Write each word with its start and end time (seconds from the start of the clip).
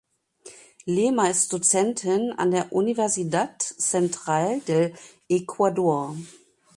Lema 0.87 1.29
ist 1.29 1.53
Dozentin 1.53 2.33
an 2.35 2.49
der 2.49 2.73
Universidad 2.73 3.61
Central 3.61 4.59
del 4.61 4.95
Ecuador. 5.29 6.15